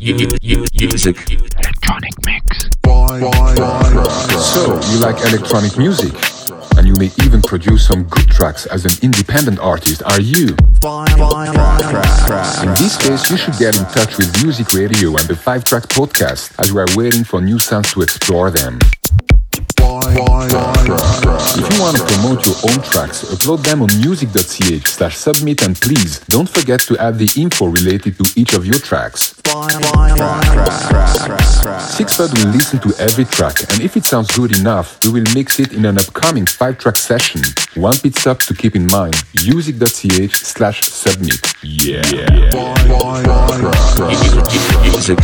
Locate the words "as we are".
16.60-16.86